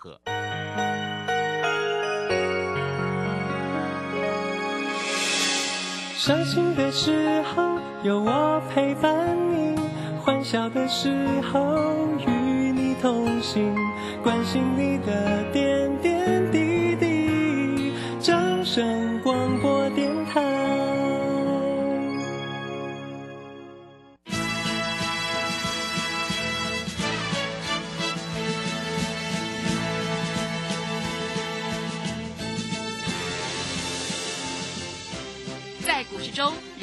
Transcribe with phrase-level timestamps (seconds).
[0.00, 0.18] 贺。
[6.16, 9.12] 伤心的时候有我陪伴
[9.50, 9.78] 你，
[10.24, 11.76] 欢笑的时候
[12.26, 13.74] 与你同行，
[14.22, 15.69] 关心你的点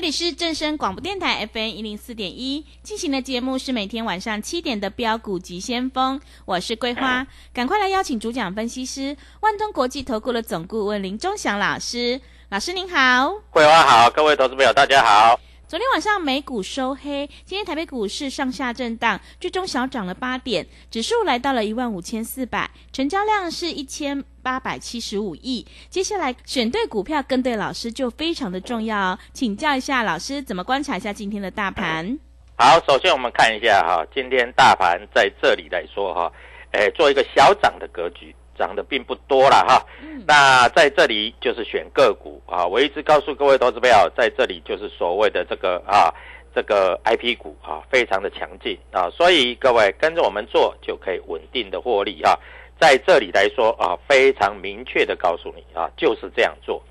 [0.00, 15.38] 这里是正声广播电台 FM 一零四点一进行的节目是每天晚上七点的标股及先锋，我是桂花， 赶快来邀请主讲分析师万通国际投顾的总顾问林忠祥老师，老师您好，桂花好，各位投资朋友大家好。
[15.68, 25.66] 昨天晚上美股收黑，今天台北股市上下震荡，最终小涨了八点，指数来到了一万五千四百，成交量是一千八百七十五亿。
[25.88, 32.18] 接下来选对股票跟对老师就非常的重要哦，请教一下老师怎么观察一下今天的大盘？
[32.56, 36.32] 好，首先我们看一下哈，今天大盘在这里来说哈，
[36.72, 38.34] 诶，做一个小涨的格局。
[38.58, 39.82] 涨的并不多了哈，
[40.26, 42.66] 那在这里就是选个股啊。
[42.66, 46.12] 我一直告诉各位投资朋友，在这里就是所谓的这个啊，
[46.54, 52.38] 这个 I P 股啊，非常的强劲啊，所以各位跟着我们做就可以稳定的获利哈。
[52.80, 56.82] 在这里来说啊，非常明确的告诉你啊，就是这样做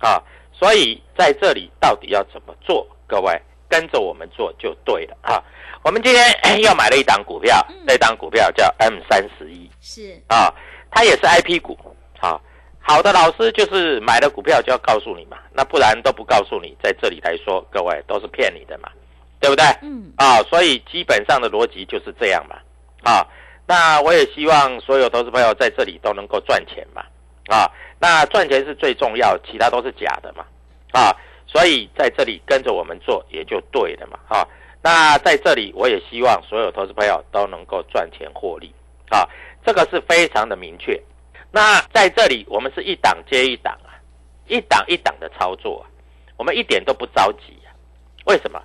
[0.00, 0.22] 啊。
[0.52, 2.86] 所以在这里到底要怎么做？
[3.06, 5.42] 各位跟着我们做就对了啊。
[5.82, 10.52] 我们今天又买了一档股票，这档股票叫 M 三十一，是啊。
[10.90, 11.78] 它也是 I P 股，
[12.18, 12.40] 好，
[12.80, 18.88] 好的老师就是买了股票就要告诉你嘛，那不然都不告诉你，在这里来说，各位都是骗你的嘛，
[19.38, 19.66] 对不对？
[19.82, 22.56] 嗯，啊，所以基本上的逻辑就是这样嘛，
[23.04, 23.26] 啊，
[23.68, 27.02] 那我也希望所有投资朋友在这里都能够赚钱嘛，
[27.54, 27.70] 啊，
[28.00, 30.44] 那赚钱是最重要，其他都是假的嘛，
[30.92, 31.14] 啊，
[31.46, 34.48] 所以在这里跟着我们做也就对了嘛，啊，
[34.82, 38.72] 那在这里我也希望所有投资朋友都能够赚钱获利，
[39.10, 39.28] 啊。
[39.66, 40.98] 这个是非常的明确。
[41.50, 44.00] 那在这里，我们是一档接一档啊，
[44.46, 45.84] 一档一档的操作啊，
[46.38, 47.68] 我们一点都不着急啊。
[48.24, 48.62] 为什么？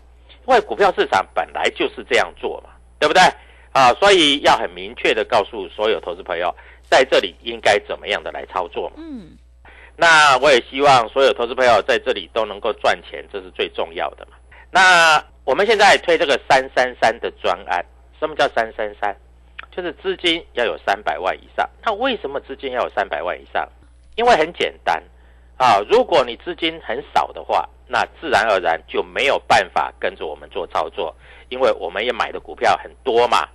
[0.47, 3.21] 因为股票市场本来就是这样做嘛，对不对？
[3.73, 6.55] 啊，所以要很明确的告诉所有投资朋友，
[6.89, 8.95] 在这里应该怎么样的来操作嘛。
[8.97, 9.37] 嗯。
[9.95, 14.37] 那我也希望所有投资朋友在这里都能够赚钱，这是最重要的嘛。
[14.71, 17.85] 那我们现在推这个三三三的专案，
[18.19, 19.15] 什么叫三三三？
[19.75, 23.67] 就是资金要有三百万以上，那为什么资金要有三百万以上？
[24.15, 25.01] 因为很简单
[25.57, 31.15] 啊，如果你资金很少的话，那自然而然就没有办法跟着我们做操作，
[31.49, 33.47] 因为我们也买的股票很多嘛，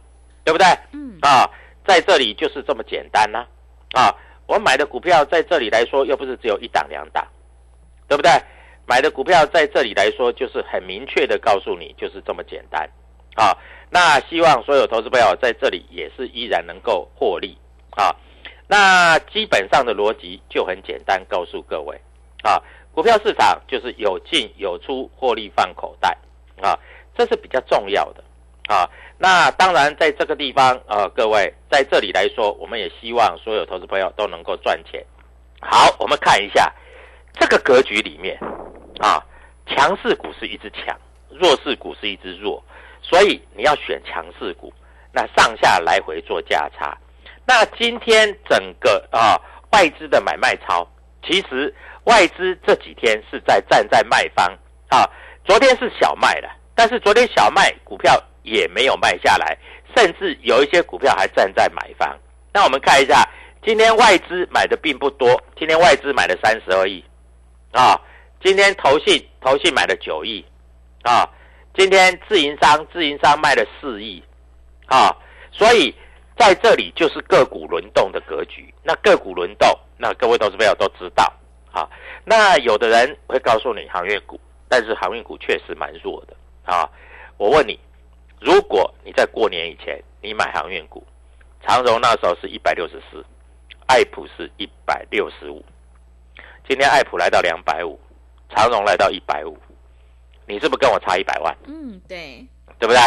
[0.48, 0.66] 对不对？
[0.92, 1.44] 嗯啊，
[1.86, 3.44] 在这里就是这么简单呐，
[3.92, 4.08] 啊，
[4.46, 7.22] 我买的股票在这里来说又不是只有一档两档，
[8.08, 8.30] 对不对？
[8.86, 12.88] 买的股票在这里来说就是很明确的告诉你，就是这么简单，
[13.34, 13.52] 啊。
[13.90, 17.58] 那希望所有投资朋友在这里也是依然能够获利
[17.90, 18.16] 啊。
[18.66, 21.94] 那基本上的逻辑就很简单，告诉各位
[22.42, 22.56] 啊，
[22.94, 26.16] 股票市场就是有进有出，获利放口袋
[26.62, 26.78] 啊，
[27.14, 28.24] 这是比较重要的
[28.68, 28.88] 啊。
[29.18, 35.04] 那当然在这个地方啊，各位在这里来说，我们也希望所有投资朋友都能够赚钱。
[35.60, 36.72] 好，我们看一下
[37.32, 38.38] 这个格局里面
[39.00, 39.20] 啊，
[39.66, 40.96] 强势股是一只强，
[41.30, 42.62] 弱势股是一只弱。
[43.02, 44.72] 所以你要选强势股，
[45.12, 46.96] 那上下来回做价差。
[47.44, 49.40] 那今天整个啊
[49.72, 50.86] 外资的买卖超，
[51.24, 51.74] 其实
[52.04, 54.46] 外资这几天是在站在卖方
[54.90, 55.08] 啊。
[55.44, 59.56] 昨天是小卖的，但是昨天小卖股票也没有卖下来，
[59.96, 62.18] 甚至有一些股票还站在买方。
[62.52, 63.22] 那我们看一下
[63.64, 67.04] 今天外资买的并不多，今天外资买了三十二亿，
[67.72, 68.00] 啊，
[68.42, 70.44] 今天投信投信买了九亿，
[71.02, 71.28] 啊，
[71.76, 74.22] 今天自营商自营商卖了四亿，
[74.86, 75.14] 啊，
[75.52, 75.94] 所以
[76.36, 78.72] 在这里就是个股轮动的格局。
[78.82, 79.68] 那个股轮动，
[79.98, 81.30] 那各位投资朋友都知道，
[81.70, 81.86] 啊，
[82.24, 86.34] 那有的人会告诉你航运股，但是航运股确实蛮弱的，
[86.64, 86.88] 啊，
[87.36, 87.78] 我问你，
[88.40, 91.06] 如果你在过年以前你买航运股，
[91.66, 93.24] 长荣那时候是一百六十四。
[93.90, 95.64] 爱普是一百六十五，
[96.68, 97.98] 今天爱普来到两百五，
[98.50, 99.56] 长荣来到一百五，
[100.46, 101.56] 你是不是跟我差一百万？
[101.66, 102.46] 嗯，对，
[102.78, 103.00] 对不对？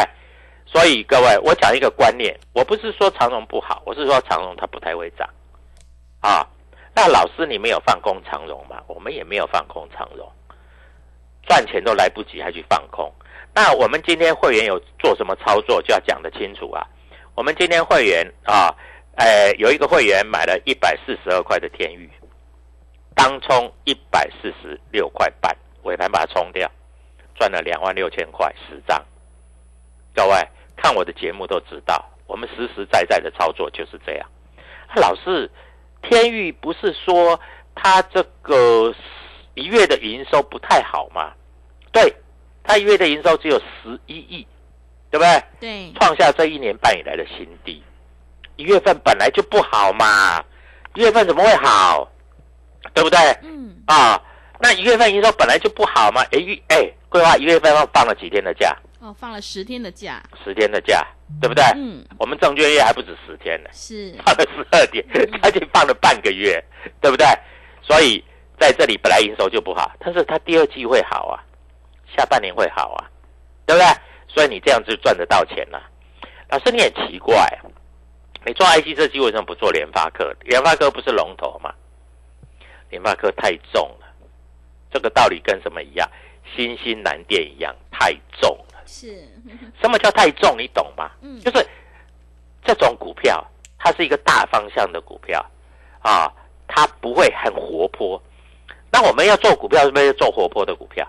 [0.66, 5.30] 所以各位，我讲一个观念，我不是说长荣不好，我是说长荣它不太会涨
[6.20, 6.44] 啊。
[6.96, 8.82] 那老师你没有放空长荣吗？
[8.88, 10.28] 我们也没有放空长荣，
[11.44, 13.14] 赚钱都来不及还去放空。
[13.54, 16.86] 那我们今天会员有做什么操作，就要讲得清楚啊。
[17.36, 18.74] 我们今天会员啊。
[19.16, 22.10] 哎，有一个会员买了一百四十二块的天域，
[23.14, 26.72] 当冲一百四十六块半，尾盘把它冲掉，
[27.36, 29.04] 赚了两万六千块十张。
[30.16, 30.36] 各位
[30.78, 34.28] 看我的节目都知道，我们实实在在的操作就是这样。
[34.96, 35.52] 老师，
[36.02, 37.40] 天域不是说
[37.76, 38.96] 他这个
[39.56, 41.34] 一月的营收不太好吗？
[41.92, 42.16] 对，
[42.72, 44.48] 他一月的营收只有十一亿，
[45.10, 45.44] 对不对？
[45.60, 47.84] 对，创下这一年半以来的新低。
[48.56, 50.42] 一月份本来就不好嘛，
[50.96, 52.10] 一月份怎么会好？
[52.94, 53.20] 对不对？
[53.44, 53.76] 嗯。
[53.88, 54.18] 啊，
[54.58, 56.22] 那一月份营收本来就不好嘛。
[56.32, 56.40] 哎，
[56.70, 58.74] 哎，桂花一月份放放了几天的假？
[59.02, 60.24] 哦，放了十天的假。
[60.42, 61.06] 十天的假，
[61.42, 61.62] 对不对？
[61.76, 62.06] 嗯。
[62.20, 65.06] 我们证券业还不止十天呢，是放了十二天，
[65.42, 66.64] 赶紧放了半个月，
[67.02, 67.28] 对不对？
[67.82, 68.24] 所以
[68.58, 71.44] 在这里本来营收就不好，但是它第二季会好啊，
[72.16, 73.10] 下半年会好啊，
[73.66, 73.88] 对不对？
[74.28, 75.82] 所以你这样就赚得到钱了。
[76.50, 77.36] 老师，你很奇怪。
[78.46, 80.34] 你做 IC 设计为什么不做联发科？
[80.42, 81.74] 联发科不是龙头吗？
[82.90, 84.08] 联发科太重了，
[84.92, 86.10] 这个道理跟什么一样？
[86.56, 88.82] 新兴南电一样，太重了。
[88.86, 89.28] 是，
[89.80, 90.56] 什么叫太重？
[90.58, 91.12] 你懂吗？
[91.22, 91.66] 嗯，就是
[92.64, 93.46] 这种股票，
[93.78, 95.46] 它是一个大方向的股票
[96.02, 96.32] 啊，
[96.68, 98.22] 它不会很活泼。
[98.92, 101.08] 那我们要做股票，是不是要做活泼的股票？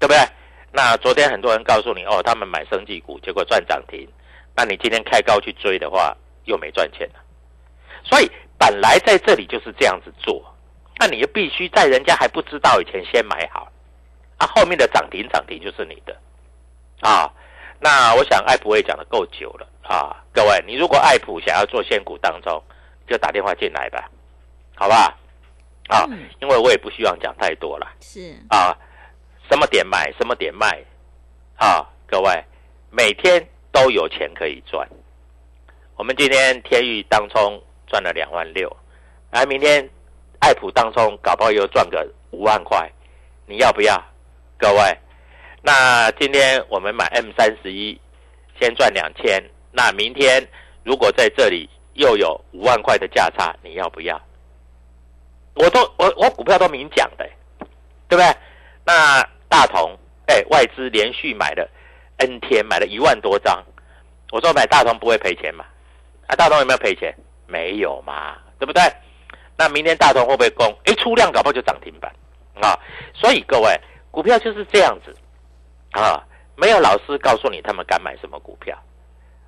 [0.00, 0.18] 对不对？
[0.72, 4.08] 那昨天很多人告诉你，哦，他们买生技股，结果赚涨停。
[4.56, 7.20] 那你今天开高去追的话，又没赚钱了，
[8.02, 10.42] 所以本来在这里就是这样子做，
[10.98, 13.70] 那你就必须在人家还不知道以前先买好，
[14.38, 16.16] 啊，后面的涨停涨停就是你的，
[17.00, 17.30] 啊，
[17.78, 22.62] 那我想艾普也讲的够久了啊，各位，你如果艾普想要做现股当中，
[23.08, 24.10] 就打电话进来吧，
[24.74, 25.16] 好吧，
[25.88, 26.06] 啊，
[26.40, 28.34] 因为我也不希望讲太多了，是。
[28.50, 28.76] 啊，
[29.50, 30.80] 什么点买什么点卖，
[31.56, 32.44] 啊，各位
[32.88, 34.88] 每天都有钱可以赚。
[35.96, 38.74] 我们今天天宇当冲赚了两万六，
[39.30, 39.86] 而明天
[40.38, 42.88] 爱普当冲搞不好又赚个五万块，
[43.44, 44.00] 你要不要？
[44.56, 44.96] 各位，
[45.62, 48.00] 那今天我们买 M 三十一，
[48.60, 49.42] 先赚两千，
[49.72, 50.46] 那明天
[50.84, 54.20] 如果在这里又有五万块的价差，你要不要？
[55.54, 57.28] 我都我我股票都明讲的，
[58.08, 58.36] 对不对？
[58.84, 59.94] 那大同
[60.28, 61.68] 哎，外资连续买了
[62.16, 63.62] N 天，买了一万多张，
[64.30, 65.66] 我说买大同不会赔钱嘛？
[66.28, 67.14] 啊大同有没有赔钱？
[67.46, 68.82] 没有嘛，对不对？
[69.58, 70.72] 那明天大同会不会攻？
[70.84, 72.10] 哎，出量搞不好就涨停板
[72.62, 72.78] 啊！
[73.12, 73.78] 所以各位，
[74.10, 75.14] 股票就是这样子
[75.90, 76.22] 啊，
[76.56, 78.78] 没有老师告诉你他们敢买什么股票，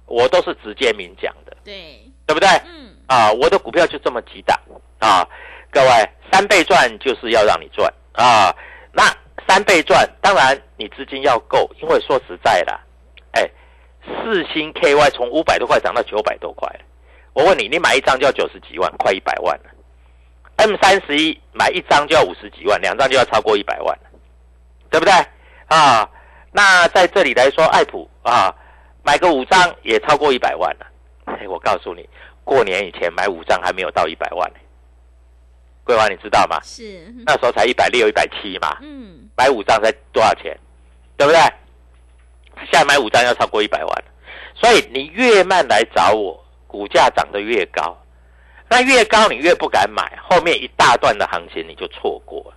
[0.07, 2.49] 我都是直接明讲的，对对不对？
[2.67, 4.59] 嗯啊，我的股票就这么几档
[4.99, 5.27] 啊，
[5.71, 5.89] 各位
[6.33, 8.53] 三倍赚就是要让你赚啊，
[8.93, 9.05] 那
[9.49, 12.81] 三倍赚当然你资金要够，因为说实在的，
[13.33, 13.51] 哎。
[14.05, 16.69] 四星 KY 从五百多块涨到九百多块，
[17.35, 19.71] 我问你，你买一张就要九十几万，快一百万了。
[20.57, 24.11] M 三十一买一张就要五十几万，两张就要超过一百万了，
[24.91, 25.15] 对不对？
[25.69, 26.11] 啊，
[26.51, 28.53] 那在这里来说，爱普啊，
[29.05, 30.87] 买个五张也超过一百万了。
[31.27, 32.05] 哎，我告诉你，
[32.43, 34.57] 过年以前买五张还没有到一百万呢。
[35.85, 36.59] 桂花，你知道吗？
[36.65, 38.79] 是，那时候才一百六、一百七嘛。
[38.83, 40.57] 嗯，买五张才多少钱？
[41.17, 41.41] 对不对？
[42.71, 44.05] 现在买五张要超过一百万，
[44.55, 47.97] 所以你越慢来找我，股价涨得越高，
[48.71, 52.55] 那越高你越不敢买，后面一大段的行情你就错过了。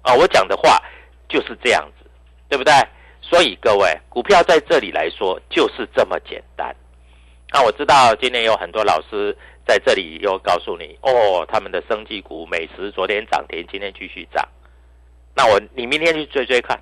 [0.00, 0.82] 啊，我讲的话
[1.28, 2.10] 就是这样子，
[2.48, 2.72] 对不对？
[3.20, 6.74] 所以各位，股票在这里来说就是这么简单。
[7.52, 14.48] 那我知道今天有很多老师在这里又告诉你，哦，他们的生技股美食昨天涨停，今天继续涨，
[15.34, 16.80] 那我你明天去追追看。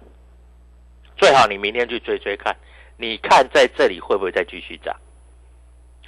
[1.17, 2.57] 最好你明天去追追看，
[2.97, 4.97] 你看在这里会不会再继续涨？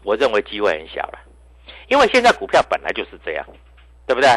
[0.02, 1.18] 我认为机会很小了，
[1.88, 3.46] 因为现在股票本来就是这样，
[4.06, 4.30] 对不对？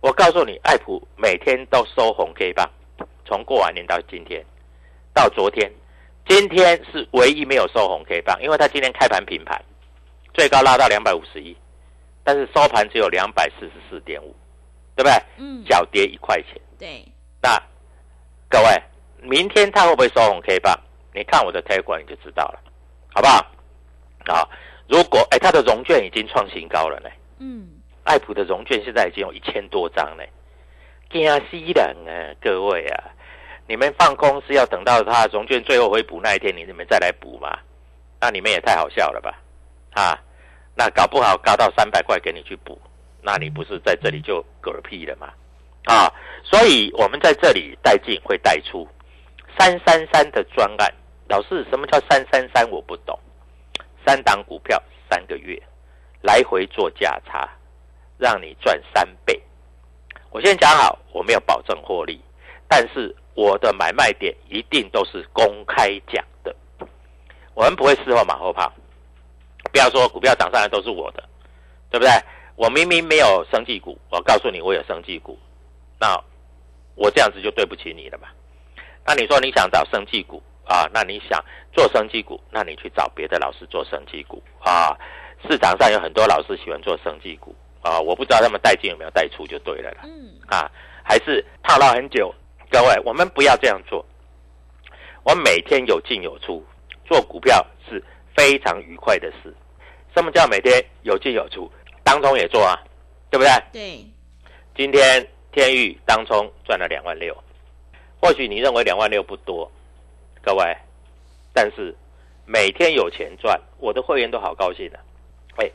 [0.00, 2.66] 我告诉你，爱普每天都收红 K 棒，
[3.26, 4.42] 从过完年到今天，
[5.12, 5.70] 到昨天，
[6.26, 9.62] 今天是唯一没有收红 K 棒，因为它今天开盘平盘，
[10.32, 11.54] 最高拉到两百五十一，
[12.22, 14.34] 但是收盘只有两百四十四点五，
[14.96, 15.12] 对不对？
[15.36, 15.62] 嗯。
[15.66, 16.58] 小跌一块钱。
[16.78, 17.04] 对。
[17.44, 17.62] 那
[18.48, 18.82] 各位，
[19.20, 20.74] 明天它会不会收红 K 棒？
[21.12, 22.58] 你看我的推管你就知道了，
[23.12, 23.46] 好不好？
[24.26, 24.48] 好，
[24.88, 27.10] 如果哎，它的融券已经创新高了呢。
[27.40, 27.68] 嗯。
[28.04, 30.24] 爱普的融券现在已经有一千多张呢，
[31.10, 32.32] 惊死人啊！
[32.40, 33.12] 各位啊，
[33.66, 37.58] 你们放空是要等到它融券最后回补那一天，你们再来补嘛？
[38.20, 39.38] 那你们也太好笑了吧？
[39.92, 40.18] 啊，
[40.74, 42.80] 那搞不好高到三百块给你去补，
[43.20, 45.28] 那你不是在这里就嗝屁了吗？
[45.86, 46.10] 啊，
[46.44, 48.86] 所以我们在这里带进会带出
[49.58, 50.94] 三三三的专案。
[51.28, 52.70] 老师，什么叫三三三？
[52.70, 53.18] 我不懂。
[54.06, 55.60] 三档股票三个月
[56.22, 57.48] 来回做价差。
[58.16, 59.42] 让你赚三倍，
[60.30, 62.20] 我先讲好，我没有保证获利，
[62.68, 66.54] 但是我的买卖点一定都是公开讲的，
[67.54, 68.72] 我们不会事后马后炮。
[69.72, 71.24] 不要说股票涨上来都是我的，
[71.90, 72.12] 对不对？
[72.54, 75.36] 我明明没有生技股，我告诉你我有生技股，
[75.98, 76.16] 那
[76.94, 78.28] 我这样子就对不起你了嘛？
[79.06, 80.88] 那你说你想找生技股啊？
[80.92, 84.96] 那你想做生技股，那你去找别的老师做生技股啊？
[85.48, 87.54] 市场上有很多老师喜欢做生技股。
[87.82, 90.04] 啊，我不知道他们带进有没有带出就对了啦。
[90.04, 90.70] 嗯，啊，
[91.02, 92.34] 还是套牢很久。
[92.70, 94.02] 各位，我们不要这样做。
[95.22, 96.64] 我每天有进有出，
[97.04, 98.02] 做股票是
[98.34, 99.54] 非常愉快的事。
[100.16, 101.70] 什么叫每天有进有出？
[102.02, 102.74] 当中也做啊，
[103.30, 103.52] 对不对？
[103.70, 104.06] 对。
[104.74, 107.34] 今天天域当中赚了两万六，
[108.20, 109.70] 或许你认为两万六不多，
[110.42, 110.76] 各位，
[111.52, 111.94] 但是
[112.44, 114.98] 每天有钱赚，我的会员都好高兴的。
[115.56, 115.72] 喂。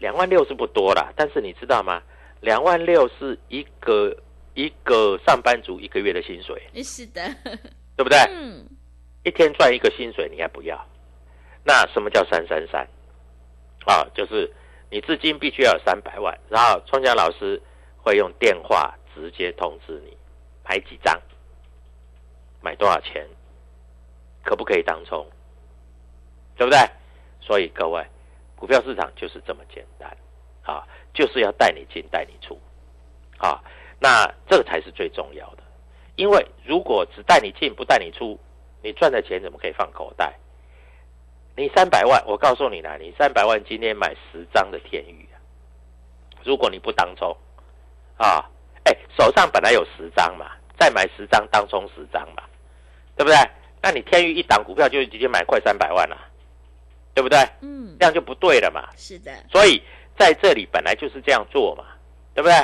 [0.00, 2.02] 两万六是不多啦，但是你知道吗？
[2.40, 4.16] 两万六是一个
[4.54, 6.58] 一个上班族一个月的薪水。
[6.82, 7.20] 是的，
[7.98, 8.18] 对不对？
[8.30, 8.66] 嗯。
[9.24, 10.82] 一天赚一个薪水，你还不要？
[11.62, 12.80] 那什么叫三三三？
[13.84, 14.50] 啊，就是
[14.88, 17.60] 你资金必须要有三百万，然后创江老师
[17.98, 20.16] 会用电话直接通知你
[20.64, 21.20] 买几张，
[22.60, 23.26] 买多少钱，
[24.44, 25.26] 可不可以当冲？
[26.56, 26.78] 对不对？
[27.40, 28.06] 所以各位。
[28.56, 30.14] 股票市场就是这么简单，
[30.64, 32.60] 啊，就是要带你进带你出，
[33.38, 33.58] 啊，
[33.98, 35.62] 那这个才是最重要的。
[36.16, 38.38] 因为如果只带你进不带你出，
[38.82, 40.38] 你赚的钱怎么可以放口袋？
[41.56, 45.40] 你三百万，我告诉你啦，你三百万今天买十张的天宇啊，
[46.44, 47.34] 如果你不当中，
[48.18, 48.50] 啊，
[48.84, 50.46] 哎，手上本来有十张嘛，
[50.78, 52.42] 再买十张当冲十张嘛，
[53.16, 53.36] 对不对？
[53.82, 56.16] 那你天宇一档股票就直接买快三百万了。
[57.12, 57.36] 对不对？
[57.60, 58.88] 嗯，这样就不对了嘛。
[58.96, 59.82] 是的，所以
[60.16, 61.84] 在这里本来就是这样做嘛，
[62.34, 62.54] 对不对？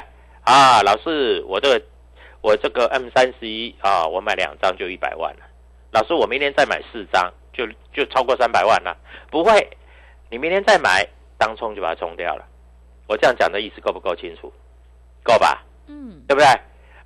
[0.45, 1.85] 啊，老师，我这个
[2.41, 5.41] 我这个 M 三十一啊，我买两张就一百万了。
[5.91, 8.97] 老师，我明天再买四张，就就超过三百万了。
[9.33, 9.69] 不会，
[10.31, 11.05] 你明天再买，
[11.37, 12.47] 当冲就把它冲掉了。
[13.09, 14.53] 我这样讲的意思够不够清楚？
[15.25, 15.61] 够吧？
[15.87, 16.47] 嗯，对不对？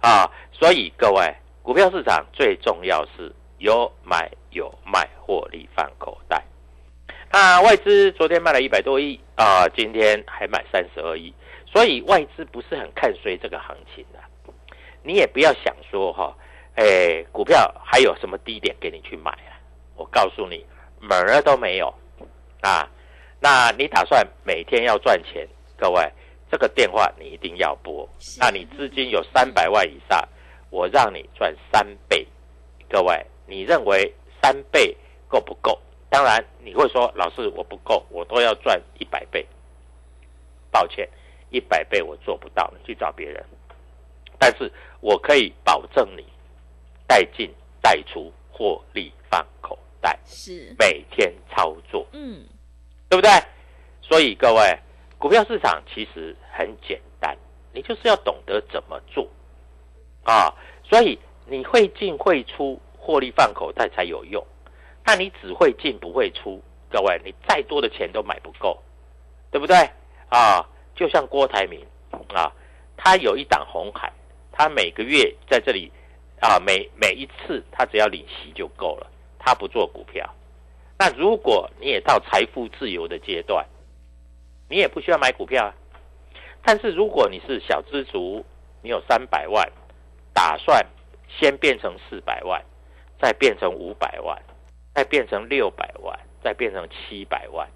[0.01, 6.43] 啊，所以各位，股票市场最重要是有买有卖，获利放口袋。
[7.33, 11.33] 那外资昨天卖了一百多亿啊，今天还买三十二亿，
[11.67, 14.19] 所以外资不是很看衰这个行情的。
[15.03, 16.35] 你也不要想说哈，
[16.75, 19.55] 哎，股票还有什么低点给你去买啊？
[19.97, 20.65] 我告诉你，
[20.99, 21.93] 门儿都没有
[22.63, 22.89] 啊。
[23.39, 25.47] 那你打算每天要赚钱？
[25.79, 26.13] 各位，
[26.51, 28.09] 这个电话你一定要拨。
[28.39, 30.29] 那你资金有三百万以上，
[30.71, 32.27] 我让你赚三倍。
[32.89, 34.97] 各位，你认为三倍
[35.29, 35.79] 够不够？
[36.09, 39.47] 当然，你会说老师我不够，我都要赚一百倍。
[40.73, 41.09] 抱歉，
[41.51, 43.45] 一百倍我做不到，你去找别人。
[44.39, 46.25] 但是我可以保证你
[47.07, 52.45] 带进带出，获利放口袋，是每天操作，嗯，
[53.09, 53.31] 对不对？
[54.01, 54.79] 所以各位，
[55.21, 57.37] 股票市场其实很简单，
[57.75, 59.29] 你就是要懂得怎么做
[60.25, 60.51] 啊。
[60.83, 64.43] 所以你会进会出，获利放口袋才有用。
[65.05, 68.83] 那你只会进不会出，各位，你再多的钱都买不够，
[69.51, 69.77] 对不对
[70.31, 70.67] 啊？
[70.95, 71.87] 就像郭台铭
[72.33, 72.51] 啊，
[72.97, 74.11] 他有一档红海，
[74.51, 75.93] 他每个月在这里
[76.41, 79.07] 啊，每每一次他只要领息就够了，
[79.39, 80.27] 他不做股票。
[80.99, 83.67] 那如果你也到财富自由的阶段，
[84.71, 85.75] 你也不需要买股票啊。
[86.63, 88.43] 但是如果你是小资族，
[88.81, 89.71] 你有三百万，
[90.33, 90.87] 打算
[91.29, 92.65] 先变成四百万，
[93.21, 94.43] 再变成五百万。
[94.93, 97.67] 再变成六百万，再变成七百万，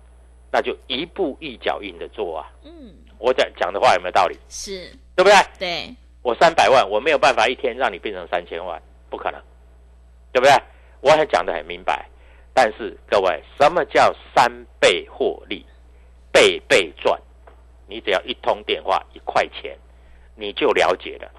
[0.50, 2.50] 那就一步一脚印的做啊。
[2.64, 4.36] 嗯，我讲讲的话有没有道理？
[4.48, 5.32] 是，对不对？
[5.56, 9.40] 对，我三百万，我没有办法一天让你变成三千万，不可能，
[10.32, 10.52] 对不对？
[11.00, 12.04] 我还讲的很明白。
[12.52, 15.64] 但是各位，什么叫三倍获利，
[16.34, 17.16] 倍倍赚？
[17.86, 19.78] 你只要一通电话一块钱，
[20.34, 21.30] 你就了解了。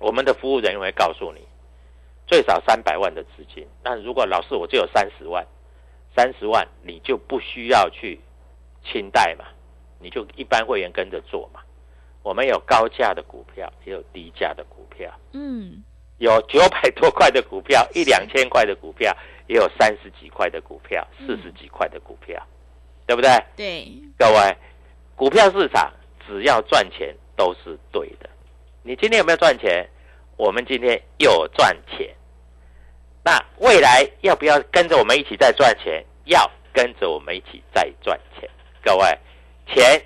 [0.00, 1.40] 我们的服务人员会告诉你，
[2.26, 3.64] 最少三百万的资金。
[3.84, 5.46] 那如果老师我只有三十万，
[6.16, 8.18] 三十万你就不需要去
[8.82, 9.44] 清贷嘛，
[10.00, 11.60] 你就一般会员跟着做嘛。
[12.24, 15.08] 我们有高价的股票，也有低价的股票。
[15.32, 15.84] 嗯，
[16.18, 19.16] 有九百多块的股票，一两千块的股票。
[19.46, 22.40] 也有三十几块的股票，四十几块的股票，
[23.10, 23.30] 对不对？
[23.56, 24.56] 对，各位，
[25.16, 25.92] 股票市场
[26.28, 28.30] 只要赚钱都是对的。
[28.84, 29.84] 你今天有没有赚钱？
[30.36, 32.14] 我们今天有赚钱。
[33.24, 36.04] 那未来要不要跟着我们一起再赚钱？
[36.26, 38.48] 要跟着我们一起再赚钱。
[38.84, 39.18] 各位，
[39.66, 40.00] 钱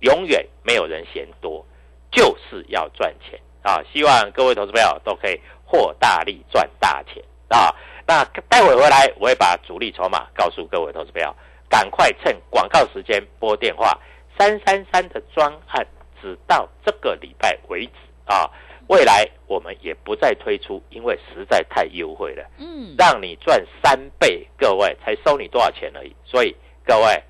[0.00, 1.64] 永远没有人嫌多，
[2.10, 3.80] 就是要赚钱啊！
[3.92, 7.72] 希望各位投资朋友都可以获大利赚大钱啊！
[8.04, 11.32] 那待会回来，我会把主力筹码告诉各位投资朋友，
[11.68, 13.98] 赶快趁广告时间拨电话。
[14.38, 15.86] 三三三的专案
[16.22, 17.92] 只到这个礼拜为止
[18.26, 18.48] 啊，
[18.86, 22.44] 未来我们也不再推出，因为实在太优惠了。
[22.58, 26.14] 嗯，让你赚三倍，各位才收你多少钱而已。
[26.24, 27.22] 所以各位，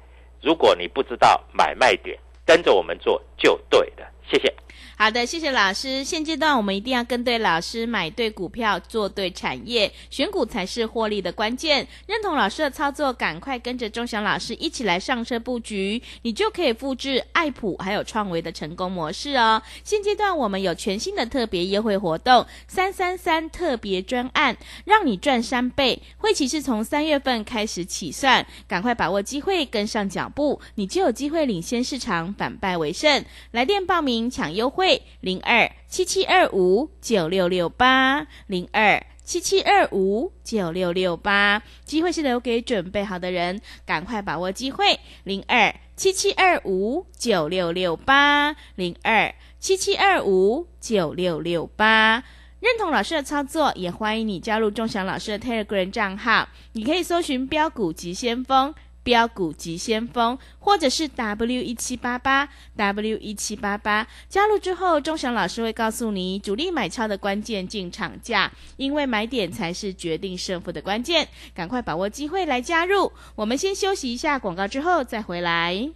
[0.42, 4.06] 如果你不知道买卖点，跟着我们做就对了。
[4.30, 4.54] 谢谢。
[5.00, 6.02] 好的，谢谢老师。
[6.02, 11.86] 现阶段我们一定要跟对老师，买对股票，做对产业，选股才是获利的关键。
[12.08, 19.62] 认同老师的操作，赶快跟着钟祥老师一起来上车布局，你就可以复制爱普还有创维的成功模式哦。
[19.84, 26.02] 现阶段我们有全新的特别优惠活动，三三三特别专案，让你赚三倍。
[26.16, 33.24] 会期是从三月份开始起算，赶快把握机会，跟上脚步，你就有机会领先市场，反败为胜。
[33.52, 34.87] 来电报名抢优惠。
[35.20, 44.98] 零二七七二五九六六八零二七七二五九六六八，机会是留给准备好的人，赶快把握机会。
[45.24, 52.24] 零二七七二五九六六八零二七七二五九六六八，
[52.60, 58.74] 认同老师的操作，也欢迎你加入钟祥老师的 Telegram 账号，你可以搜寻标股急先锋。
[59.08, 73.10] 标股急先锋，或者是 W 一七八八 W 一七八八，加入之后，钟祥老师会告诉你主力买超的关键进场价，因为买点才是决定胜负的关键，赶快把握机会来加入。
[73.34, 75.88] 我们先休息一下广告，之后再回来。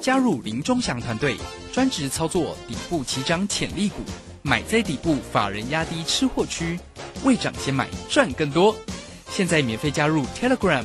[0.00, 1.36] 加入林钟祥团队，
[1.72, 4.02] 专职操作底部起涨潜力股，
[4.42, 6.80] 买在底部，法人压低吃货区，
[7.22, 8.74] 未涨先买赚更多。
[9.28, 10.84] 现在免费加入 Telegram。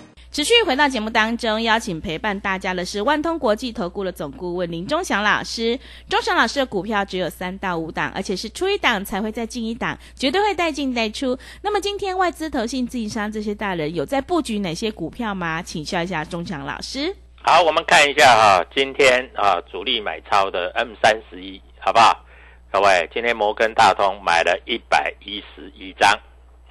[0.31, 5.77] 持续回到节目当中，邀请陪伴大家的是万通国际投顾的总顾问林忠祥老师。
[6.07, 11.37] 忠祥老师的股票只有三到五档，而且是出一档才会再进一档，绝对会带进带出。
[11.63, 15.61] 那么今天外资、投信、自营商这些大人有在布局哪些股票吗？
[15.61, 17.13] 请教一下忠祥老师。
[17.41, 22.23] 好，我们看一下哈，今天啊主力买超的 M 三十一，好不好？
[22.71, 26.09] 各位，今天摩根大通买了一百一十一张，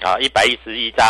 [0.01, 1.07] 啊，一百一十一张。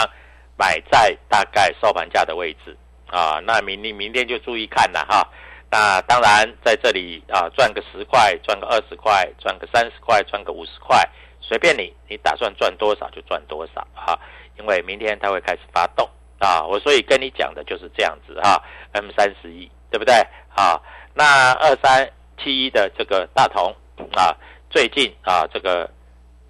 [0.60, 5.26] 买在大概收盘价的位置啊，那明你明天就注意看了哈。
[5.70, 11.02] 那当然在这里啊，赚个十块，赚个二十块，赚个三十块，赚个五十块，
[11.40, 14.18] 随便你，你打算赚多少就赚多少哈。
[14.58, 16.06] 因为明天它会开始发动
[16.38, 18.62] 啊，我所以跟你讲的就是这样子哈。
[18.92, 20.14] M 三十一对不对
[20.54, 20.78] 啊？
[21.14, 23.74] 那二三七一的这个大同
[24.14, 24.36] 啊，
[24.68, 25.90] 最近啊这个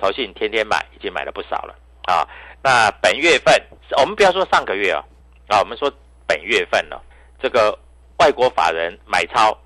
[0.00, 1.74] 投信天天买，已经买了不少了
[2.06, 2.26] 啊。
[2.62, 3.54] 那本月份，
[3.98, 5.02] 我们不要说上个月啊，
[5.48, 5.90] 啊，我们说
[6.26, 7.02] 本月份了，
[7.40, 7.78] 这个
[8.18, 9.56] 外国法人买超，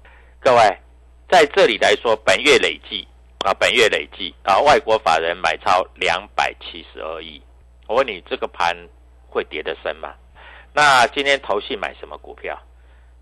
[0.40, 0.62] 各位
[1.28, 3.06] 在这里来说，本月累计
[3.44, 7.42] 啊，本月累计啊，外国法人买超两百七十二亿。
[7.86, 8.76] 我问你，这个盘
[9.28, 10.14] 会跌得深吗？
[10.72, 12.58] 那今天投信买什么股票？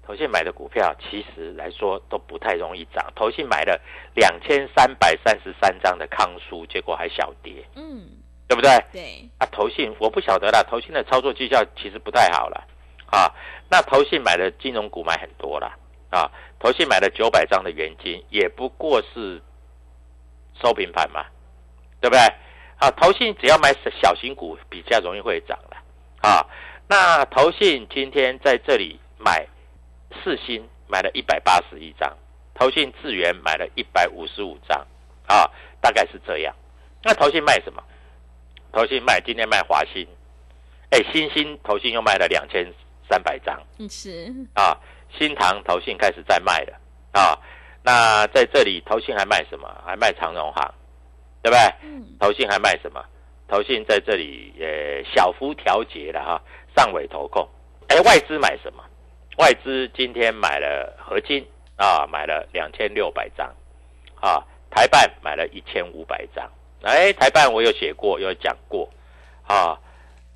[0.07, 3.11] 投信买的股票其实来说都不太容易涨。
[3.15, 3.81] 投信买了
[4.15, 7.65] 两千三百三十三张的康舒，结果还小跌。
[7.77, 8.22] 嗯。
[8.53, 8.85] 对不对？
[8.93, 12.69] 对啊，投信我不晓得啦，投信的操作绩效其实不太好了
[13.07, 13.33] 啊。
[13.71, 15.73] 那投信买的金融股买很多了
[16.11, 19.41] 啊，投信买了九百张的原金，也不过是
[20.61, 21.25] 收平盘嘛，
[21.99, 22.21] 对不对？
[22.77, 25.79] 啊，投信只要买小型股比较容易会涨了
[26.21, 26.45] 啊。
[26.87, 29.47] 那投信今天在这里买
[30.23, 32.15] 四星买了一百八十一张，
[32.53, 34.87] 投信智源买了一百五十五张，
[35.27, 36.55] 啊，大概是这样。
[37.03, 37.83] 那投信卖什么？
[38.73, 40.07] 投信卖今天卖华兴，
[40.91, 42.67] 哎，新兴投信又卖了两千
[43.09, 44.75] 三百张，是啊，
[45.11, 46.81] 新塘投信开始在卖了
[47.13, 47.39] 啊。
[47.85, 49.69] 那在这里投信还卖什么？
[49.85, 50.75] 还卖长荣行，
[51.43, 51.75] 对不对？
[51.83, 52.03] 嗯。
[52.19, 53.05] 投信还卖什么？
[53.47, 56.43] 投信在这里也小幅调节了哈，
[56.75, 57.47] 上尾投控。
[57.89, 58.83] 哎，外资买什么？
[59.37, 63.47] 外资今天买了合金啊，买了两千六百张
[64.21, 66.51] 啊，台办买了一千五百张。
[66.83, 68.89] 哎，台办我有写过，有讲过，
[69.47, 69.79] 啊，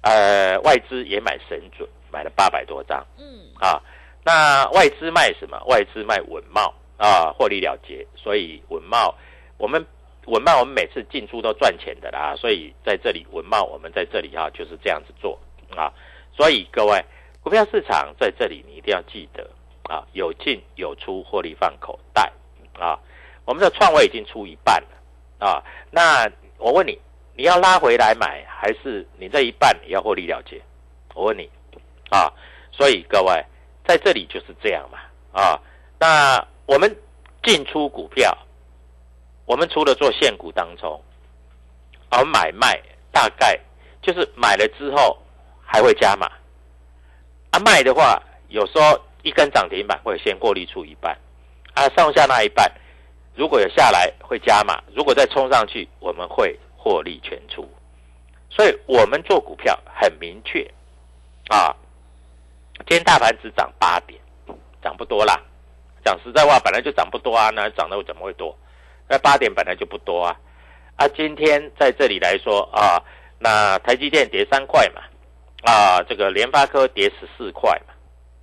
[0.03, 3.25] 呃，外资也买神准，买了八百多张，嗯，
[3.61, 3.83] 啊，
[4.25, 5.61] 那外资卖什么？
[5.67, 9.15] 外资卖稳茂啊，获利了结，所以稳茂，
[9.59, 9.85] 我们
[10.27, 15.39] 稳茂我们每次进出都赚钱的啦，所以在这里稳茂我们在这里哈就是这样子做。
[15.77, 15.93] 啊，
[16.37, 17.05] 所以各位
[17.43, 19.51] 股票市场在这里你一定要记得
[19.93, 22.33] 啊，有进有出，获利放口袋。
[22.79, 22.99] 啊，
[23.45, 24.89] 我们的创位已经出一半了。
[25.39, 26.99] 啊，那我问你，
[27.35, 30.61] 你要拉回来买，还是你这一半你要获利了结？
[31.15, 31.51] 我问你，
[32.11, 32.33] 啊，
[32.73, 33.45] 所以各位
[33.87, 34.99] 在这里就是这样嘛，
[35.33, 35.61] 啊，
[35.99, 36.97] 那我们
[37.43, 38.37] 进出股票，
[39.45, 40.99] 我们除了做现股当中，
[42.09, 42.81] 而买卖
[43.13, 43.59] 大概
[44.01, 45.19] 就是买了之后
[45.63, 46.27] 还会加码，
[47.51, 51.15] 啊，卖的话有时候一根涨停板会先获利出一半，
[51.75, 52.73] 啊，剩下那一半。
[53.37, 57.69] 如果有下来会加码，如果再冲上去，我们会获利全出。
[58.49, 60.67] 所以，我们做股票很明确
[61.51, 61.77] 啊。
[62.79, 64.19] 今天大盘只涨八点，
[64.83, 65.39] 涨不多啦。
[66.03, 68.57] 讲实在话，本来就涨不多啊，那涨的怎么会多？
[69.07, 70.35] 那八点本来就不多啊。
[70.97, 73.03] 啊，今天在这里来说啊，
[73.39, 75.03] 那台积电跌三块嘛，
[75.71, 77.93] 啊，这个联发科跌十四块嘛，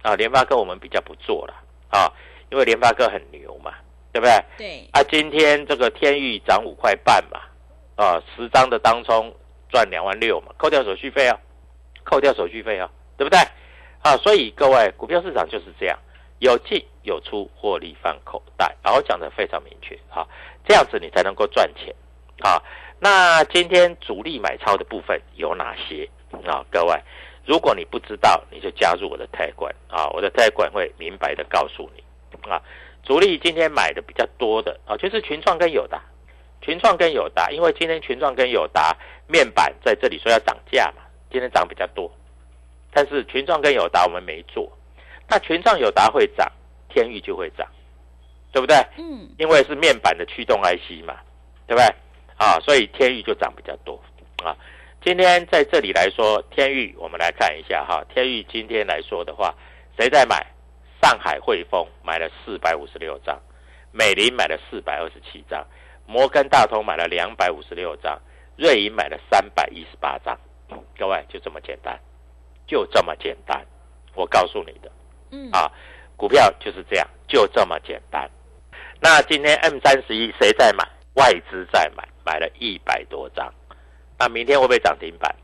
[0.03, 1.53] 啊，联发科我们比较不做了
[1.89, 2.11] 啊，
[2.51, 3.73] 因为联发科很牛嘛。
[4.13, 4.45] 对不对？
[4.57, 7.41] 对啊，今天这个天域涨五块半嘛，
[7.95, 9.33] 啊，十张的当冲
[9.69, 11.35] 赚两万六嘛，扣掉手续费啊，
[12.03, 13.39] 扣掉手续费啊，对不对？
[14.03, 15.97] 啊，所以各位股票市场就是这样，
[16.37, 20.27] 有进有出，获利放口袋，然后讲的非常明确啊，
[20.67, 21.93] 这样子你才能够赚钱
[22.41, 22.61] 啊。
[22.99, 26.07] 那今天主力买超的部分有哪些
[26.45, 26.63] 啊？
[26.69, 26.95] 各位，
[27.45, 32.03] 如果你不知道，你就加入我的泰管啊，我的泰管会明白的告诉你
[32.49, 32.61] 啊。
[33.03, 36.01] 主力今天买的比较多的啊，就是群创跟友达，
[36.61, 38.95] 群创跟友达，因为今天群创跟友达
[39.27, 42.09] 面板在这里说要涨价嘛，今天涨比较多，
[42.93, 44.71] 但是群创跟友达我们没做，
[45.27, 46.49] 那群创友达会涨，
[46.87, 47.67] 天域就会涨，
[48.53, 48.77] 对不对？
[48.97, 51.17] 嗯，因为是面板的驱动 IC 嘛，
[51.67, 51.85] 对不对？
[52.37, 54.01] 啊，所以天域就涨比较多
[54.43, 54.55] 啊。
[55.03, 59.53] 今天在这里来说，天域我们来看一下哈，天域今天来说的话，
[59.99, 60.52] 谁在买？
[61.03, 63.37] 上海汇丰买了四百五十六张，
[63.91, 65.67] 美林买了四百二十七张，
[66.07, 68.17] 摩根大通买了两百五十六张，
[68.55, 70.39] 瑞银买了三百一十八张。
[70.97, 71.99] 各位就这么简单，
[72.65, 73.61] 就这么简单，
[74.15, 74.89] 我告诉你的，
[75.31, 75.69] 嗯啊，
[76.15, 78.31] 股票就是这样，就这么简单。
[79.01, 80.87] 那今天 M 三十一谁在买？
[81.15, 83.53] 外资在买，买了一百多张。
[84.17, 85.35] 那明天会不会涨停板？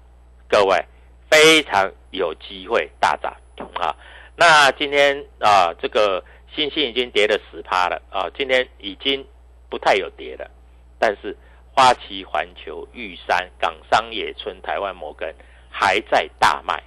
[0.47, 0.85] 各位
[1.29, 3.35] 非常有机会大涨
[3.75, 3.93] 啊！
[4.39, 6.23] 那今天啊，这个
[6.55, 9.27] 新兴已经跌了十趴了啊，今天已经
[9.69, 10.49] 不太有跌了，
[10.97, 11.35] 但是
[11.73, 15.35] 花旗环球、玉山、港商野村、台湾摩根
[15.69, 16.81] 还在大卖。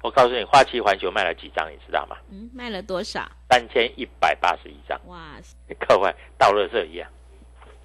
[0.00, 2.16] 我告诉你，花旗环球卖了几张，你知道吗？
[2.30, 3.30] 嗯，卖了多少？
[3.50, 4.98] 三千一百八十一张。
[5.06, 5.34] 哇，
[5.86, 7.06] 各位到了这一样，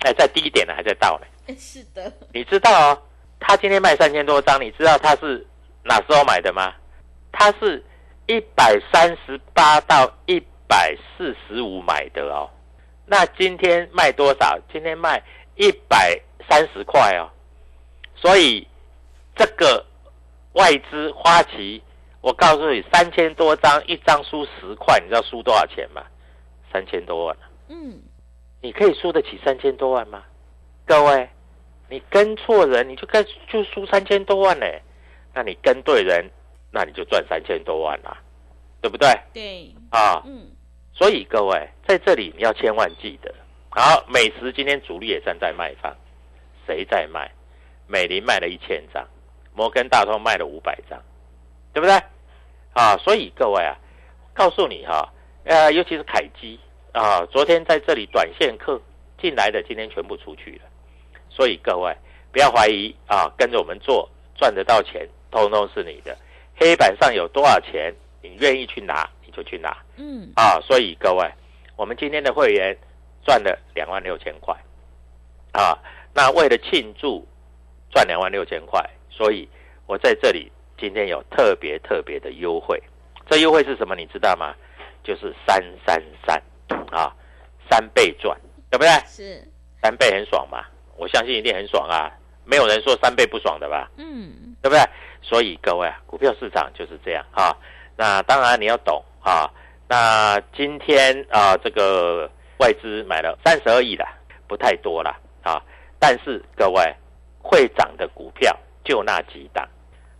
[0.06, 1.54] 哎，在低点呢，还在倒呢。
[1.58, 2.10] 是的。
[2.34, 3.02] 你知道哦，
[3.42, 5.46] 他今天卖三千多张，你知道他是
[5.84, 6.74] 哪时候买的吗？
[7.34, 7.84] 他是。
[8.28, 12.50] 一百三十八到一百四十五买的哦，
[13.06, 14.60] 那今天卖多少？
[14.72, 15.22] 今天卖
[15.56, 17.30] 一百三十块哦，
[18.16, 18.68] 所以
[19.36, 19.86] 这个
[20.54, 21.84] 外资花旗，
[22.22, 26.02] 我告诉你，三千多张，一张输十块，你知道输多少钱吗？
[26.74, 27.38] 三千多万。
[27.68, 28.02] 嗯，
[28.62, 30.24] 你可以输得起三千多万吗？
[30.86, 31.30] 各位，
[31.90, 34.66] 你跟错人，你就跟就输三千多万呢？
[35.34, 36.30] 那你跟对人？
[36.76, 38.18] 那你就赚三千多万啦，
[38.82, 39.08] 对不对？
[39.34, 40.52] 对，啊，嗯，
[40.92, 43.34] 所以各位在这里你要千万记得，
[43.70, 45.96] 好，美食今天主力也站在卖方，
[46.68, 47.32] 谁在卖？
[47.88, 49.08] 美林卖了一千张，
[49.54, 51.02] 摩根大通卖了五百张，
[51.72, 51.96] 对不对？
[52.74, 53.78] 啊，所以各位啊，
[54.34, 55.14] 告诉你哈，
[55.46, 56.60] 呃，尤其是凯基
[56.92, 58.82] 啊，昨天在这里短线客
[59.18, 60.66] 进来的，今天全部出去了，
[61.30, 61.96] 所以各位
[62.34, 66.18] 不要怀疑啊，跟着我们做赚得到钱，通通是你的。
[66.56, 69.76] 黑板上有多少钱，你愿意去拿，你就去拿。
[69.98, 71.30] 嗯，啊，所以各位，
[71.76, 72.76] 我们今天的会员
[73.26, 74.56] 赚了两万六千块，
[75.52, 75.78] 啊，
[76.14, 77.28] 那为了庆祝
[77.92, 79.48] 赚两万六千块，所以
[79.86, 82.82] 我在这里今天有特别特别的优惠。
[83.28, 83.96] 这优惠是什么？
[83.96, 84.54] 你知道吗？
[85.04, 86.42] 就是三三三
[86.92, 87.14] 啊，
[87.70, 88.36] 三倍赚，
[88.70, 88.90] 对不对？
[89.06, 89.48] 是，
[89.82, 90.66] 三倍很爽嘛，
[90.96, 92.12] 我相信一定很爽啊，
[92.46, 93.90] 没有人说三倍不爽的吧？
[93.98, 94.80] 嗯，对不对？
[95.22, 97.56] 所以各位啊，股票市场就是这样哈、
[97.98, 99.50] 那当然你要懂啊。
[99.88, 104.06] 那今天啊，这个外资买了三十二亿的，
[104.48, 105.62] 不太多了啊。
[106.00, 106.96] 但是各位，
[107.40, 109.68] 会涨的股票就那几档，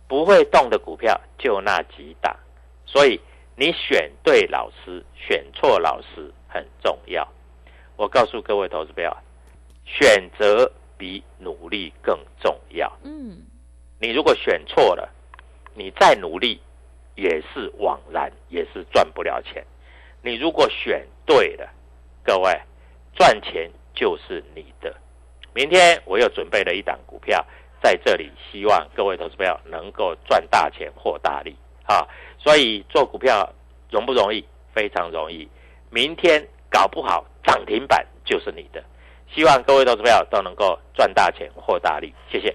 [0.08, 2.34] 不会动的股票就那几档。
[2.84, 3.20] 所以
[3.56, 7.26] 你选对老师，选错老师很重要。
[7.96, 9.16] 我告诉各位投资朋友，
[9.84, 12.90] 选择比努力更重要。
[13.02, 13.42] 嗯，
[14.00, 15.12] 你如果选错了，
[15.74, 16.60] 你再努力
[17.14, 19.64] 也是枉然，也是赚不了钱。
[20.22, 21.68] 你如果选对了，
[22.24, 22.52] 各位
[23.14, 24.94] 赚钱就是你的。
[25.54, 27.44] 明天我又准备了一档股票
[27.82, 32.06] 在这里，希望各位投资朋友能够赚大钱获大利啊！
[32.38, 33.54] 所以做股票
[33.90, 34.44] 容不容易？
[34.74, 35.48] 非常容易。
[35.90, 38.84] 明天搞不好涨停板就是你的。
[39.34, 42.12] 希望各位投资朋友都能够赚大钱获大利。
[42.30, 42.54] 谢谢。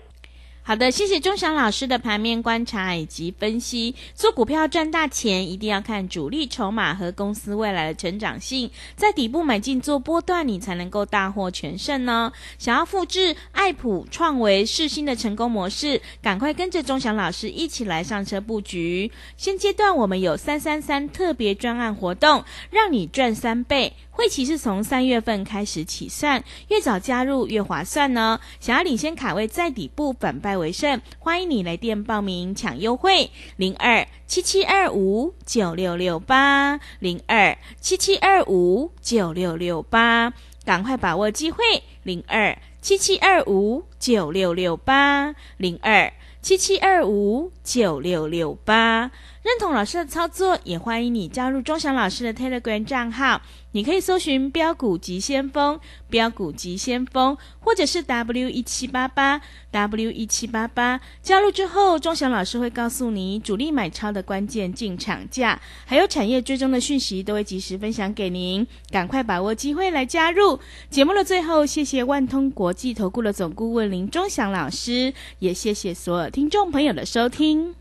[0.63, 3.95] 好的，谢谢钟祥老师的盘面观察以及分析。
[4.13, 12.31] 做股票赚大钱，一定要看主力筹码和公司未来的成长性，在底部买进做波段，你才能够大获全胜呢。
[12.59, 19.11] 想要复制爱普、创维、世新的成功模式，赶快跟着钟祥老师一起来上车布局。
[19.35, 23.93] 现阶段我们有三三三特别专案活动，让你赚三倍。
[24.11, 28.39] 会期是从三月份开始起算，越早加入越划算呢。
[28.59, 40.33] 想要领先卡位在底部反败为胜，欢迎你来电报名抢优惠，零二七七二五九六六八零二七七二五九六六八，
[40.65, 41.63] 赶快把握机会，
[42.03, 49.09] 零二七七二五九六六八零二七七二五九六六八。
[49.43, 53.41] 认同老师的操作，也欢迎你加入钟祥老师的 Telegram 账号。
[53.71, 55.79] 你可以搜寻“标股急先锋”、
[56.11, 61.01] “标股急先锋”，或者是 W 一七八八 W 一七八八。
[61.23, 68.67] 加入之后，钟祥老师会告诉你主力买超的关键进场价，还有产业追踪的讯息，都会及时分享给您。
[68.91, 70.59] 赶快把握机会来加入。
[70.91, 77.80] 节目的最后，谢谢万通国际投顾的总顾问林钟祥老师，也谢谢所有听众朋友的收听。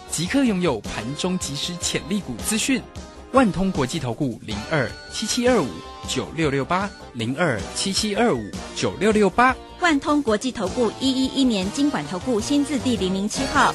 [0.11, 2.81] 即刻拥有盘中即时潜力股资讯。
[3.31, 5.69] 万通国际投顾零二七七二五
[6.05, 8.43] 九六六八零二七七二五
[8.75, 9.55] 九六六八。
[9.79, 13.73] 万通国际投顾一一一年经管投顾新字第零零七号。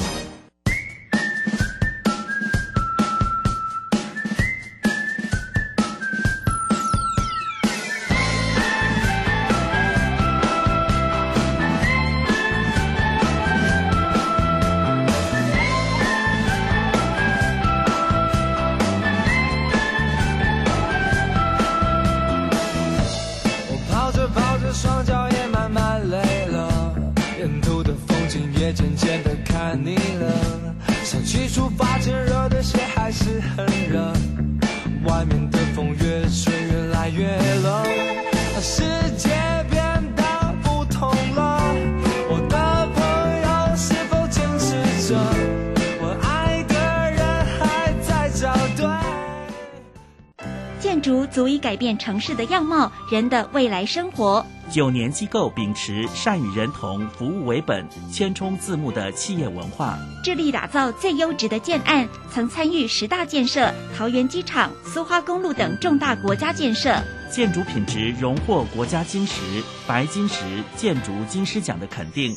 [51.77, 54.47] 改变城市的样貌，人的未来生活。
[54.71, 66.99] 九年机构秉持善与人同、服务为本、千冲字幕的企业文化，致力打造最优质的建案，曾参与十大建设、桃园机场、苏花公路等重大国家建设。
[67.31, 69.43] 建筑品质荣获国家金石、
[69.87, 70.45] 白金石
[70.77, 72.35] 建筑金狮奖的肯定，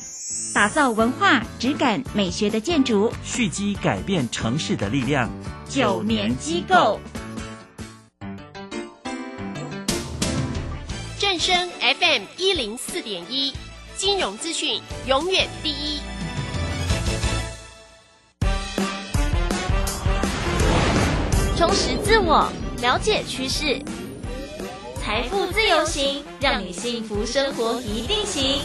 [0.53, 3.09] 打造文化、质感、美学的建筑。
[3.23, 5.29] 蓄积改变城市的力量。
[5.69, 6.99] 九年机构。
[11.39, 13.53] 正声 FM 一零四点一，
[13.95, 16.01] 金融资讯永远第一。
[21.55, 23.81] 充实自我，了解趋势，
[25.01, 28.61] 财富自由行，让你幸福生活一定行。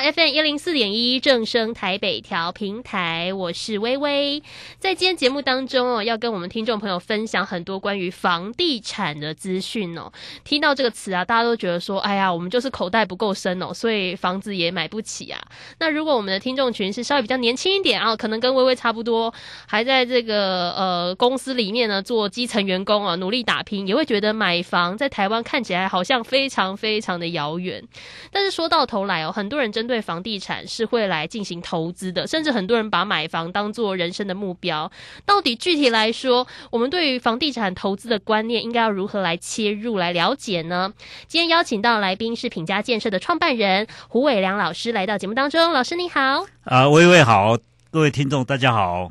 [0.00, 4.42] FM 一零四点一正声台北调平台，我是微微。
[4.78, 10.12] 在今天节目当中哦，要跟我们听众朋友分享很多关于房地产的资讯哦。
[10.44, 15.40] 听到这个词啊，大家都觉得说，哎呀，我们就是口袋不够深哦，所以房子也买不起啊。
[15.78, 19.34] 那如果我们的听众群是稍微比较年轻一点啊，可能跟微微差不多，
[19.66, 27.82] 还在这个呃公司里面呢做基层员工啊，努力打拼，也会觉得买房在台湾看起来好像非常非常的遥远。
[28.30, 29.70] 但是说到头来哦，很多人。
[29.70, 34.90] 针对对房地产是会来进行投资的，甚至很多人把买房当做人生的目标。
[35.26, 40.92] 到底具体来说，我们对于房地产投资的观念应该要如何来切入来了解呢？
[41.26, 46.46] 今天邀请到来宾是品家建设的创办人胡伟良老师来到节目当中，老师你好。
[46.62, 47.58] 啊，微微好，
[47.90, 49.10] 各位听众大家好。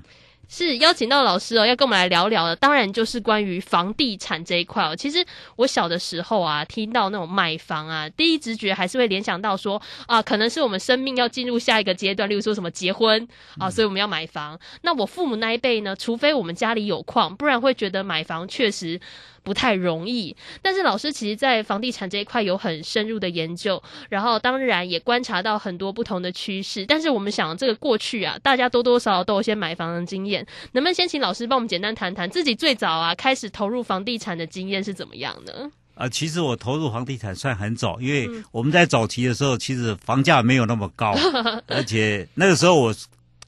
[0.51, 4.95] 是邀请到老师哦，要跟我们来聊聊的，当然就是关于房地产这一块哦。
[4.95, 5.23] 其实
[5.57, 13.27] 我小的时候啊，听到那种买房啊，第一直觉还是会联想到说啊，可能是我们生命要进入下一个阶段，例如说什么结婚
[13.59, 14.59] 啊，所以我们要买房。
[14.81, 18.99] 那我父母那一辈呢，除非我们家里有矿，不然会觉得买房确实。
[19.49, 26.85] 不太容易，但是老师其实，在房地产这一块有很深入的研究，然后当然也观察到很多不同的趋势。
[26.85, 35.71] 但是我们想，这个过去啊，大家多多少少都有些买房的经验，能不能先请老师帮我们简单谈谈自己最早啊开始投入房地产的经验是怎么样呢？
[35.95, 41.15] 啊，其实我投入房地产算很早，因为我们在早期的时候，其实房价没有那么高，
[41.65, 42.93] 而且那个时候我。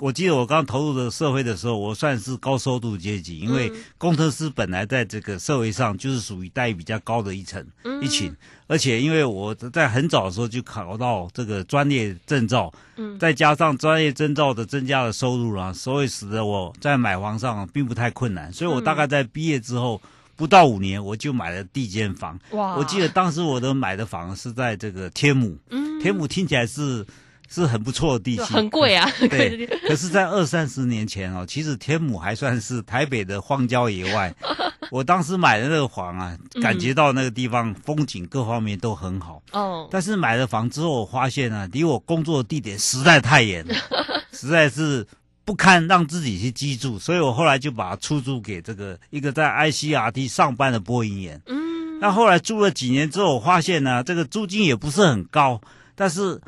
[0.01, 7.63] 我记得我刚投入的社会的时候，我算是高收入阶级，因为工程师本来在这个社会上就是属于待遇比较高的一层
[8.01, 8.35] 一群，
[8.65, 12.73] 而且因为我在很早的时候就考到这个专业证照，
[13.19, 20.01] 再加上专业证照的增加的收入啊，所以使得我在买房上并不太困难，所以我大概在毕业之后
[20.35, 22.39] 不到五年，我就买了第一间房。
[22.53, 22.75] 哇！
[22.75, 25.55] 我记得当时我的买的房是在这个天母，
[26.01, 27.05] 天母听起来是。
[27.53, 29.05] 是很不错的地区，很贵啊。
[29.19, 34.33] 对，可是，在二三十年前哦，其实天母还算是台北的荒郊野外。
[34.89, 39.41] 我当时买的那个房啊，感觉到那个地方风景各方面都很好。
[39.51, 39.85] 哦。
[39.91, 43.75] 但是买了房之后，我发现啊，离我工作的地点实在太远了，
[44.31, 45.05] 实在是
[45.43, 51.41] 不堪让自己去居住，所以我后来就把它出租给这个一个在 ICRT 上班的播音员。
[51.47, 51.99] 嗯。
[51.99, 55.59] 那后来住了几年之后，我发现呢，这个租金也不是很高，
[55.95, 56.39] 但是。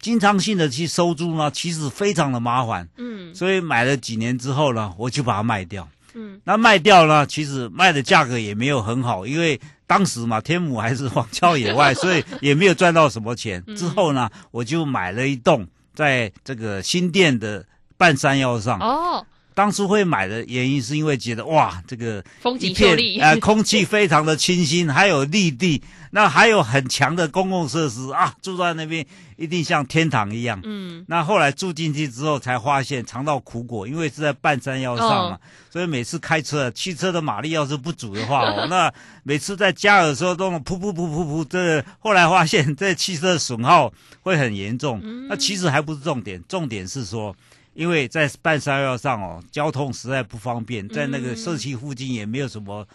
[0.00, 2.88] 经常性的去收租呢，其实非常的麻烦。
[2.96, 5.88] 嗯，所以买了几年之后呢，我就把它卖掉。
[6.14, 13.64] 嗯，那卖掉呢，其实卖的价格也没有很好，因为当时嘛，天母还是荒郊野外，所以也没有赚到什么钱。
[13.76, 17.64] 之后呢，我就买了一栋在这个新店的
[17.96, 18.78] 半山腰上。
[18.80, 19.26] 哦。
[19.56, 30.60] 当初会买的原因是因为觉得哇，这个风景秀丽，呃，空气非常的清新，还有绿地， 那还有很强的公共设施啊，住在那边一定像天堂一样。
[30.62, 35.38] 嗯，那后来住进去之后才发现尝到苦果，因为是在半山腰上嘛，
[35.70, 38.92] 所以每次开车，汽车的马力要是不足的话哦， 那
[39.22, 43.90] 每次在加油的时候都噗噗噗噗噗，这后来发现这汽车损耗
[44.20, 45.00] 会很严重。
[45.30, 47.34] 那其实还不是重点，重点是说。
[47.76, 52.88] 因为在半山腰上哦，交通实在不方便，在那个社区附近也没有什么